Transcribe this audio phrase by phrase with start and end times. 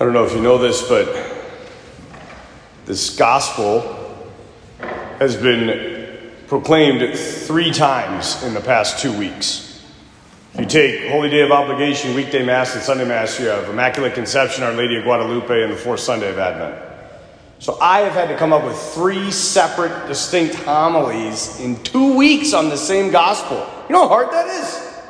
[0.00, 1.12] I don't know if you know this, but
[2.86, 3.80] this gospel
[5.18, 9.84] has been proclaimed three times in the past two weeks.
[10.54, 14.14] If you take Holy Day of Obligation, Weekday Mass, and Sunday Mass, you have Immaculate
[14.14, 16.80] Conception, Our Lady of Guadalupe, and the fourth Sunday of Advent.
[17.58, 22.52] So I have had to come up with three separate, distinct homilies in two weeks
[22.52, 23.66] on the same gospel.
[23.88, 25.02] You know how hard that is?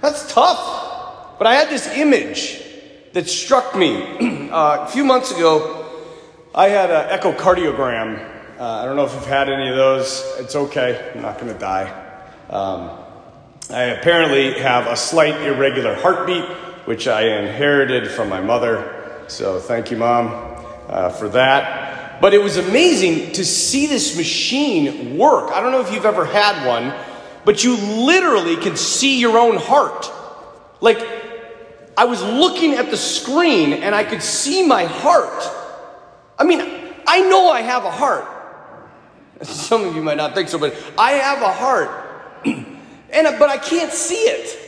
[0.00, 1.36] That's tough.
[1.36, 2.62] But I had this image
[3.14, 4.48] that struck me.
[4.50, 5.86] uh, a few months ago,
[6.54, 8.58] I had an echocardiogram.
[8.58, 10.22] Uh, I don't know if you've had any of those.
[10.38, 11.12] It's okay.
[11.14, 11.88] I'm not going to die.
[12.50, 12.90] Um,
[13.70, 16.44] I apparently have a slight irregular heartbeat,
[16.86, 19.24] which I inherited from my mother.
[19.28, 20.28] So thank you, Mom
[20.88, 22.20] uh, for that.
[22.20, 25.52] But it was amazing to see this machine work.
[25.52, 26.92] I don't know if you've ever had one,
[27.44, 30.10] but you literally can see your own heart.
[30.80, 31.23] Like,
[31.96, 35.44] I was looking at the screen and I could see my heart.
[36.38, 36.60] I mean,
[37.06, 38.26] I know I have a heart.
[39.42, 41.90] Some of you might not think so, but I have a heart.
[42.44, 44.60] and but I can't see it.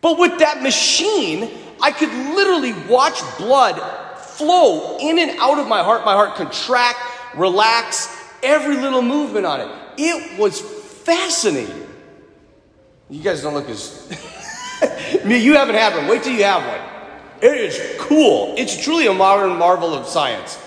[0.00, 3.80] But with that machine, I could literally watch blood
[4.18, 6.04] flow in and out of my heart.
[6.04, 6.98] My heart contract,
[7.36, 9.68] relax, every little movement on it.
[9.96, 11.86] It was fascinating.
[13.10, 14.30] You guys don't look as.
[15.26, 16.08] you haven't had one.
[16.08, 16.88] Wait till you have one.
[17.42, 18.54] It is cool.
[18.56, 20.58] It's truly a modern marvel of science.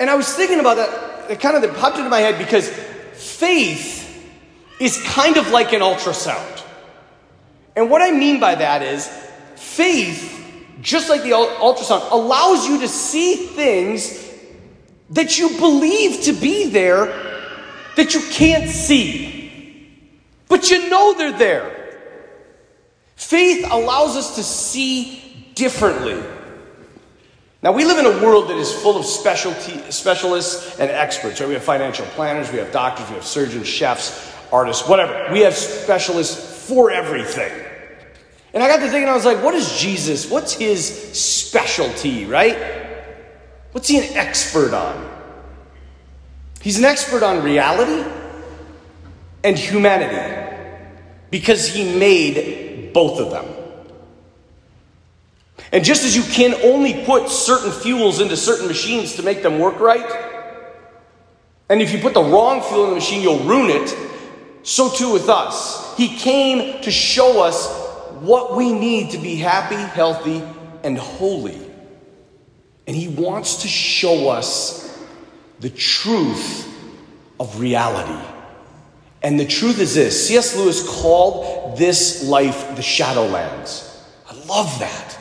[0.00, 1.30] And I was thinking about that.
[1.30, 2.68] It kind of that popped into my head because
[3.14, 4.00] faith
[4.80, 6.62] is kind of like an ultrasound.
[7.76, 9.06] And what I mean by that is
[9.54, 10.32] faith
[10.82, 14.28] just like the ultrasound, allows you to see things
[15.10, 17.06] that you believe to be there
[17.96, 19.98] that you can't see,
[20.48, 21.81] but you know they're there.
[23.22, 26.20] Faith allows us to see differently.
[27.62, 31.40] Now, we live in a world that is full of specialty, specialists and experts.
[31.40, 31.46] Right?
[31.46, 35.32] We have financial planners, we have doctors, we have surgeons, chefs, artists, whatever.
[35.32, 37.52] We have specialists for everything.
[38.52, 40.28] And I got to thinking, I was like, what is Jesus?
[40.28, 40.84] What's his
[41.18, 42.58] specialty, right?
[43.70, 45.10] What's he an expert on?
[46.60, 48.04] He's an expert on reality
[49.44, 50.50] and humanity
[51.30, 52.61] because he made
[52.92, 53.46] both of them.
[55.72, 59.58] And just as you can only put certain fuels into certain machines to make them
[59.58, 60.10] work right,
[61.68, 63.96] and if you put the wrong fuel in the machine, you'll ruin it,
[64.62, 65.96] so too with us.
[65.96, 67.66] He came to show us
[68.20, 70.42] what we need to be happy, healthy,
[70.84, 71.58] and holy.
[72.86, 74.82] And He wants to show us
[75.60, 76.68] the truth
[77.40, 78.31] of reality.
[79.22, 80.56] And the truth is this C.S.
[80.56, 83.88] Lewis called this life the Shadowlands.
[84.28, 85.18] I love that.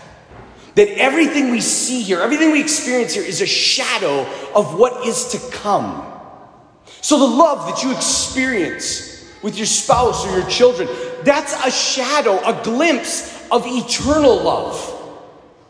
[0.75, 4.21] That everything we see here, everything we experience here, is a shadow
[4.55, 6.07] of what is to come.
[7.01, 10.87] So the love that you experience with your spouse or your children,
[11.23, 14.79] that's a shadow, a glimpse of eternal love,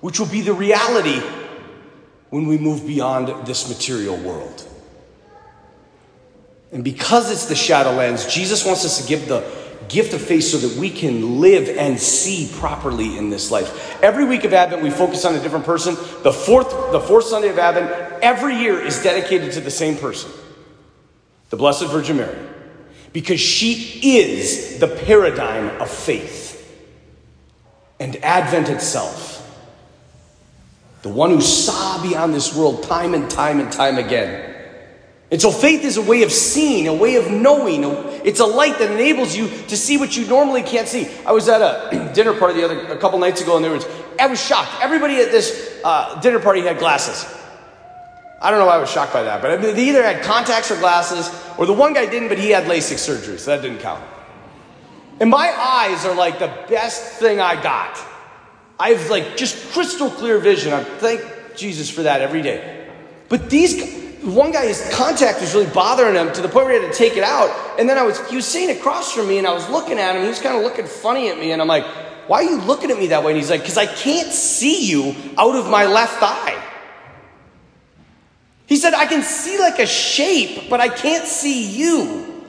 [0.01, 1.19] which will be the reality
[2.29, 4.67] when we move beyond this material world.
[6.71, 9.43] And because it's the Shadowlands, Jesus wants us to give the
[9.89, 14.01] gift of faith so that we can live and see properly in this life.
[14.01, 15.95] Every week of Advent, we focus on a different person.
[16.23, 20.31] The fourth, the fourth Sunday of Advent, every year is dedicated to the same person,
[21.49, 22.51] the Blessed Virgin Mary
[23.13, 26.49] because she is the paradigm of faith.
[27.99, 29.37] And Advent itself,
[31.01, 34.50] the one who saw beyond this world time and time and time again.
[35.31, 37.83] And so faith is a way of seeing, a way of knowing.
[38.25, 41.07] It's a light that enables you to see what you normally can't see.
[41.25, 43.85] I was at a dinner party the other a couple nights ago, and there was
[44.19, 44.71] I was shocked.
[44.81, 47.25] Everybody at this uh, dinner party had glasses.
[48.41, 50.77] I don't know why I was shocked by that, but they either had contacts or
[50.77, 54.03] glasses, or the one guy didn't, but he had LASIK surgery, so that didn't count.
[55.19, 57.99] And my eyes are like the best thing I got.
[58.79, 60.73] I have like just crystal clear vision.
[60.73, 61.21] I thank
[61.55, 62.89] Jesus for that every day.
[63.29, 63.75] But these,
[64.21, 66.97] one guy, his contact was really bothering him to the point where he had to
[66.97, 67.79] take it out.
[67.79, 70.15] And then I was, he was sitting across from me, and I was looking at
[70.15, 70.23] him.
[70.23, 71.85] He was kind of looking funny at me, and I'm like,
[72.27, 74.85] "Why are you looking at me that way?" And he's like, "Because I can't see
[74.87, 76.61] you out of my left eye."
[78.71, 82.45] He said, I can see like a shape, but I can't see you.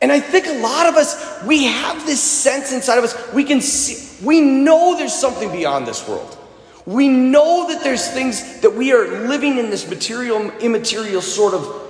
[0.00, 3.32] And I think a lot of us, we have this sense inside of us.
[3.34, 6.38] We can see, we know there's something beyond this world.
[6.84, 11.82] We know that there's things that we are living in this material, immaterial sort of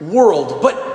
[0.00, 0.92] world, but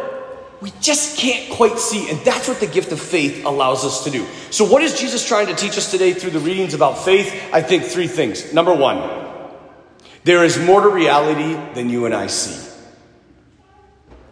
[0.61, 2.09] we just can't quite see.
[2.09, 4.25] And that's what the gift of faith allows us to do.
[4.51, 7.33] So, what is Jesus trying to teach us today through the readings about faith?
[7.51, 8.53] I think three things.
[8.53, 9.27] Number one,
[10.23, 12.65] there is more to reality than you and I see.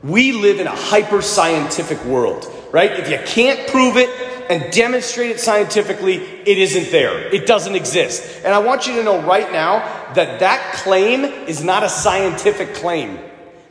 [0.03, 2.91] We live in a hyper scientific world, right?
[2.91, 4.09] If you can't prove it
[4.50, 7.33] and demonstrate it scientifically, it isn't there.
[7.33, 8.42] It doesn't exist.
[8.44, 9.80] And I want you to know right now
[10.13, 13.19] that that claim is not a scientific claim.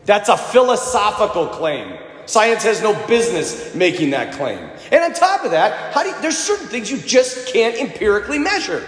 [0.04, 1.98] That's a philosophical claim.
[2.26, 4.70] Science has no business making that claim.
[4.90, 8.38] And on top of that, how do you, there's certain things you just can't empirically
[8.38, 8.86] measure.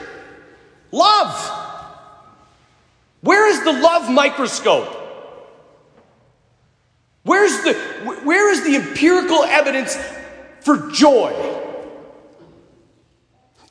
[0.90, 1.62] Love.
[3.20, 5.02] Where is the love microscope?
[7.24, 7.74] Where's the
[8.22, 9.98] where is the empirical evidence
[10.60, 11.32] for joy?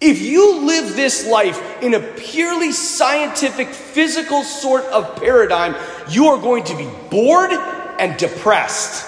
[0.08, 5.76] If you live this life in a purely scientific, physical sort of paradigm,
[6.08, 9.04] you are going to be bored and depressed.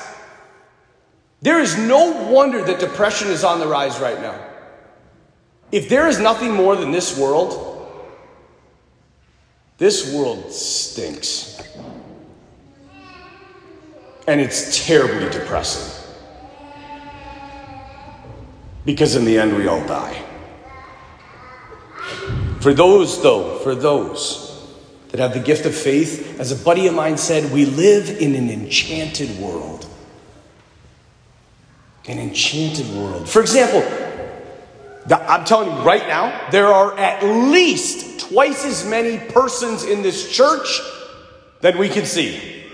[1.43, 4.43] There is no wonder that depression is on the rise right now.
[5.71, 7.93] If there is nothing more than this world,
[9.77, 11.61] this world stinks.
[14.27, 15.93] And it's terribly depressing.
[18.83, 20.23] Because in the end, we all die.
[22.61, 24.45] For those, though, for those
[25.09, 28.35] that have the gift of faith, as a buddy of mine said, we live in
[28.35, 29.87] an enchanted world
[32.07, 33.27] an enchanted world.
[33.27, 33.83] For example,
[35.09, 40.31] I'm telling you right now, there are at least twice as many persons in this
[40.31, 40.79] church
[41.61, 42.65] than we can see.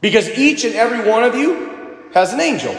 [0.00, 2.74] Because each and every one of you has an angel.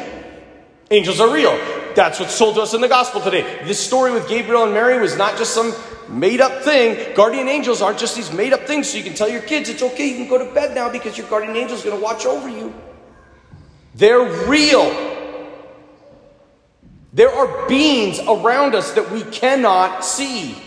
[0.92, 1.58] Angels are real.
[1.96, 3.64] That's what's told to us in the gospel today.
[3.64, 5.74] This story with Gabriel and Mary was not just some
[6.10, 7.16] made up thing.
[7.16, 9.82] Guardian angels aren't just these made up things so you can tell your kids it's
[9.82, 12.26] okay, you can go to bed now because your guardian angel is going to watch
[12.26, 12.74] over you.
[13.96, 14.84] They're real.
[17.14, 20.58] There are beings around us that we cannot see.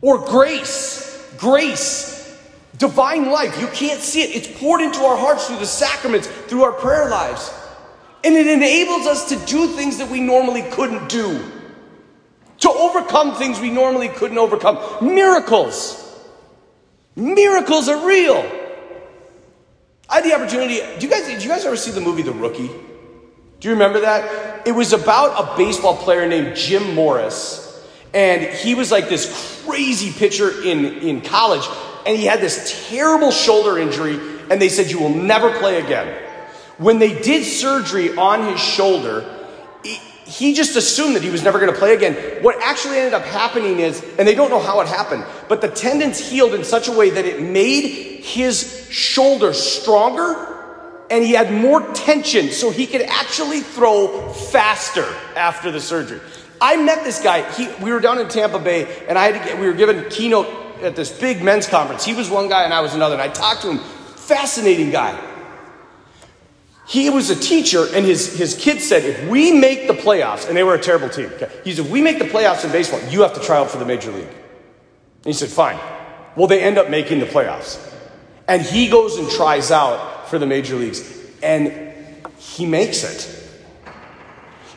[0.00, 2.42] Or grace, grace,
[2.78, 3.60] divine life.
[3.60, 4.34] You can't see it.
[4.34, 7.52] It's poured into our hearts through the sacraments, through our prayer lives.
[8.24, 11.44] And it enables us to do things that we normally couldn't do,
[12.60, 14.78] to overcome things we normally couldn't overcome.
[15.14, 16.00] Miracles.
[17.16, 18.50] Miracles are real.
[20.08, 20.80] I had the opportunity.
[20.98, 21.26] Do you guys?
[21.26, 22.68] Did you guys ever see the movie The Rookie?
[23.60, 24.66] Do you remember that?
[24.66, 27.84] It was about a baseball player named Jim Morris,
[28.14, 31.66] and he was like this crazy pitcher in in college,
[32.06, 34.18] and he had this terrible shoulder injury,
[34.50, 36.23] and they said you will never play again.
[36.78, 39.24] When they did surgery on his shoulder,
[39.82, 42.42] he just assumed that he was never going to play again.
[42.42, 45.68] What actually ended up happening is, and they don't know how it happened, but the
[45.68, 50.52] tendons healed in such a way that it made his shoulder stronger
[51.10, 55.04] and he had more tension so he could actually throw faster
[55.36, 56.20] after the surgery.
[56.60, 57.48] I met this guy.
[57.52, 60.08] He, we were down in Tampa Bay and I had to get, we were given
[60.08, 60.46] keynote
[60.82, 62.04] at this big men's conference.
[62.04, 63.14] He was one guy and I was another.
[63.14, 63.78] And I talked to him.
[63.78, 65.33] Fascinating guy.
[66.86, 70.56] He was a teacher, and his, his kids said, if we make the playoffs, and
[70.56, 73.00] they were a terrible team, okay, he said, if we make the playoffs in baseball,
[73.08, 74.26] you have to try out for the major league.
[74.26, 75.78] And he said, fine.
[76.36, 77.80] Well, they end up making the playoffs.
[78.46, 81.02] And he goes and tries out for the major leagues,
[81.42, 81.92] and
[82.38, 83.30] he makes it.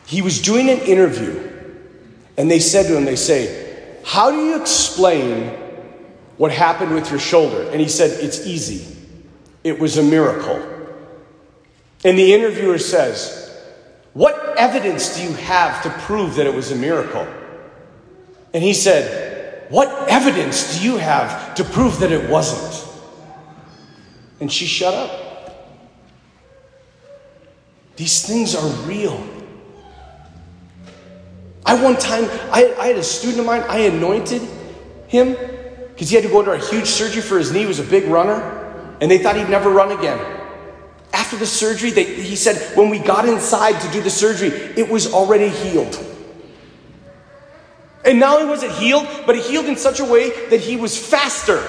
[0.05, 1.51] He was doing an interview,
[2.37, 5.49] and they said to him, they say, how do you explain
[6.37, 7.69] what happened with your shoulder?
[7.69, 8.95] And he said, it's easy.
[9.65, 10.75] It was a miracle.
[12.03, 13.59] And the interviewer says,
[14.13, 17.27] What evidence do you have to prove that it was a miracle?
[18.53, 22.85] And he said, What evidence do you have to prove that it wasn't?
[24.39, 25.27] And she shut up.
[27.95, 29.27] These things are real.
[31.65, 34.41] I one time, I, I had a student of mine, I anointed
[35.07, 35.35] him
[35.97, 37.83] because he had to go under a huge surgery for his knee, he was a
[37.83, 40.36] big runner, and they thought he'd never run again.
[41.27, 44.87] After the surgery, they, he said, when we got inside to do the surgery, it
[44.87, 45.99] was already healed.
[48.05, 50.77] And not only was it healed, but it healed in such a way that he
[50.77, 51.61] was faster.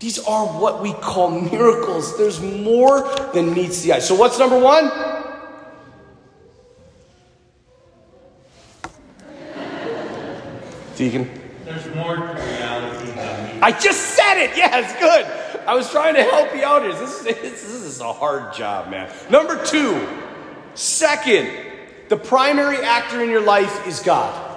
[0.00, 2.18] These are what we call miracles.
[2.18, 4.00] There's more than meets the eye.
[4.00, 4.90] So, what's number one?
[10.96, 11.30] Deacon?
[11.64, 14.56] There's more to reality than meets I just said it!
[14.56, 15.43] Yes, good.
[15.66, 16.92] I was trying to help you out here.
[17.04, 19.12] This is, this is a hard job, man.
[19.30, 20.06] Number two,
[20.74, 21.50] second,
[22.08, 24.52] the primary actor in your life is God.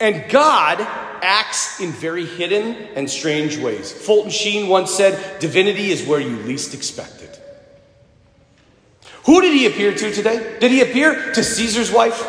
[0.00, 3.92] And God acts in very hidden and strange ways.
[3.92, 7.40] Fulton Sheen once said, Divinity is where you least expect it.
[9.24, 10.58] Who did he appear to today?
[10.60, 12.22] Did he appear to Caesar's wife?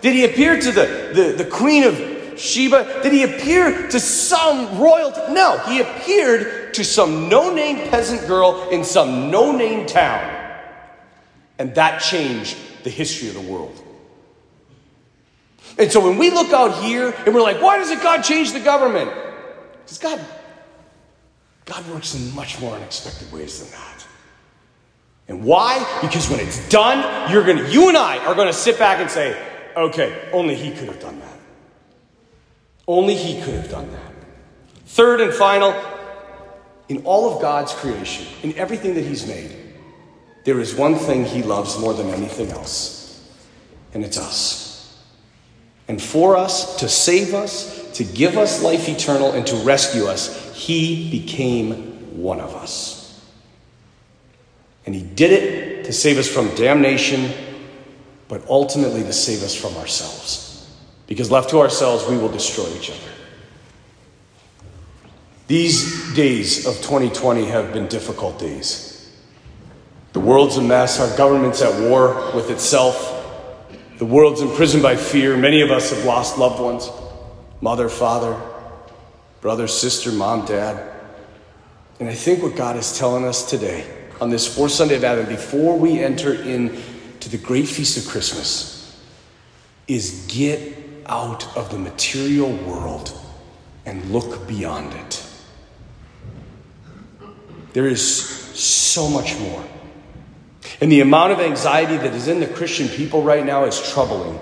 [0.00, 3.02] Did he appear to the, the, the queen of Sheba?
[3.02, 5.20] Did he appear to some royalty?
[5.32, 10.40] No, he appeared to some no name peasant girl in some no name town.
[11.58, 13.80] And that changed the history of the world.
[15.78, 18.60] And so when we look out here and we're like, why doesn't God change the
[18.60, 19.10] government?
[19.84, 20.20] Because God,
[21.64, 24.06] God works in much more unexpected ways than that.
[25.28, 25.78] And why?
[26.02, 29.40] Because when it's done, you're gonna, you and I are gonna sit back and say,
[29.76, 31.31] okay, only he could have done that.
[32.92, 34.12] Only he could have done that.
[34.84, 35.74] Third and final,
[36.90, 39.56] in all of God's creation, in everything that he's made,
[40.44, 43.26] there is one thing he loves more than anything else,
[43.94, 45.02] and it's us.
[45.88, 50.54] And for us, to save us, to give us life eternal, and to rescue us,
[50.54, 53.26] he became one of us.
[54.84, 57.32] And he did it to save us from damnation,
[58.28, 60.51] but ultimately to save us from ourselves.
[61.06, 63.12] Because left to ourselves, we will destroy each other.
[65.48, 69.12] These days of 2020 have been difficult days.
[70.12, 73.18] The world's a mess, our government's at war with itself.
[73.98, 75.36] The world's imprisoned by fear.
[75.36, 76.90] Many of us have lost loved ones
[77.60, 78.40] mother, father,
[79.40, 80.90] brother, sister, mom, dad.
[82.00, 83.86] And I think what God is telling us today
[84.20, 89.00] on this fourth Sunday of Advent, before we enter into the great feast of Christmas,
[89.86, 93.12] is get out of the material world
[93.84, 95.26] and look beyond it.
[97.72, 99.64] There is so much more.
[100.80, 104.38] And the amount of anxiety that is in the Christian people right now is troubling.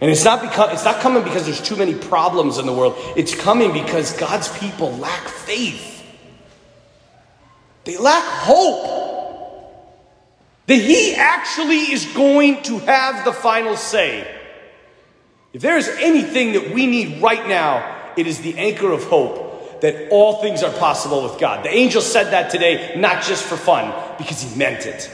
[0.00, 2.94] And it's not, because, it's not coming because there's too many problems in the world.
[3.16, 6.04] It's coming because God's people lack faith.
[7.84, 9.00] They lack hope
[10.66, 14.39] that He actually is going to have the final say.
[15.52, 19.80] If there is anything that we need right now, it is the anchor of hope
[19.80, 21.64] that all things are possible with God.
[21.64, 25.10] The angel said that today, not just for fun, because he meant it.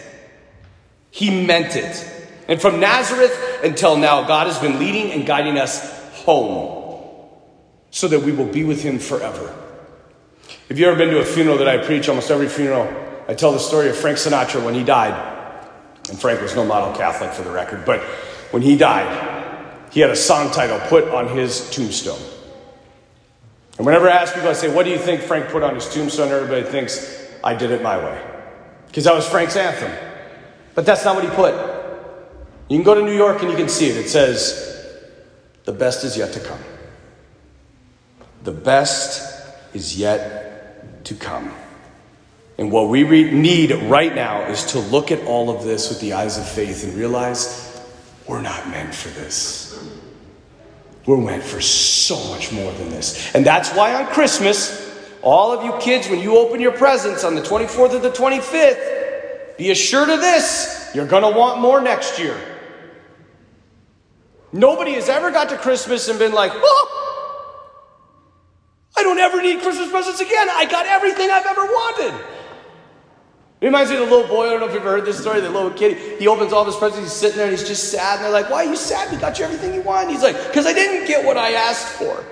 [1.11, 2.13] He meant it.
[2.49, 6.85] And from Nazareth until now, God has been leading and guiding us home
[7.91, 9.55] so that we will be with Him forever.
[10.69, 12.09] Have you ever been to a funeral that I preach?
[12.09, 12.87] Almost every funeral,
[13.29, 15.15] I tell the story of Frank Sinatra when he died.
[16.09, 18.01] And Frank was no model Catholic for the record, but
[18.53, 19.26] when he died,
[19.91, 22.21] he had a song title put on his tombstone.
[23.77, 25.93] And whenever I ask people, I say, What do you think Frank put on his
[25.93, 26.29] tombstone?
[26.29, 28.23] Everybody thinks, I did it my way.
[28.87, 29.93] Because that was Frank's anthem.
[30.75, 31.55] But that's not what he put.
[32.69, 33.97] You can go to New York and you can see it.
[33.97, 34.99] It says,
[35.65, 36.61] The best is yet to come.
[38.43, 41.53] The best is yet to come.
[42.59, 46.01] And what we re- need right now is to look at all of this with
[46.01, 47.81] the eyes of faith and realize
[48.27, 49.66] we're not meant for this.
[51.07, 53.35] We're meant for so much more than this.
[53.35, 54.83] And that's why on Christmas,
[55.23, 59.57] all of you kids, when you open your presents on the 24th or the 25th,
[59.57, 62.37] be assured of this you're going to want more next year.
[64.53, 67.73] Nobody has ever got to Christmas and been like, oh,
[68.97, 70.49] I don't ever need Christmas presents again.
[70.51, 72.15] I got everything I've ever wanted.
[73.61, 74.47] It reminds me of the little boy.
[74.47, 75.41] I don't know if you've ever heard this story.
[75.41, 77.05] The little kid, he opens all his presents.
[77.05, 78.17] He's sitting there and he's just sad.
[78.17, 79.11] And they're like, Why are you sad?
[79.11, 80.11] We got you everything you want.
[80.11, 82.25] he's like, Because I didn't get what I asked for.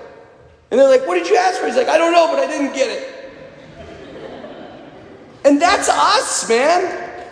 [0.70, 1.66] And they're like, What did you ask for?
[1.66, 3.10] He's like, I don't know, but I didn't get it.
[5.46, 7.30] And that's us, man.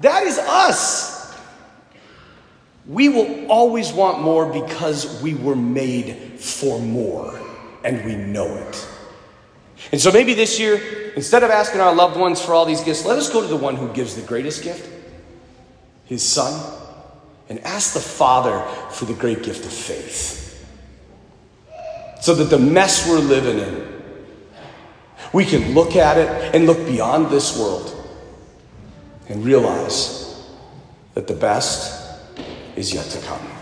[0.00, 1.18] That is us.
[2.86, 7.38] We will always want more because we were made for more
[7.84, 8.88] and we know it.
[9.92, 13.04] And so maybe this year, instead of asking our loved ones for all these gifts,
[13.04, 14.88] let us go to the one who gives the greatest gift,
[16.04, 16.76] his son,
[17.48, 20.36] and ask the Father for the great gift of faith.
[22.20, 24.02] So that the mess we're living in,
[25.32, 27.94] we can look at it and look beyond this world
[29.28, 30.46] and realize
[31.14, 32.18] that the best
[32.76, 33.57] is yet to come.